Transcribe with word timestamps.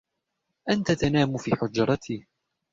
أنت 0.69 0.91
تنام 0.91 1.37
في 1.37 1.55
حجرتي. 1.55 2.27